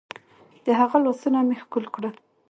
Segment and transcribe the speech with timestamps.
[0.65, 2.15] د هغه لاسونه مې ښكل كړل.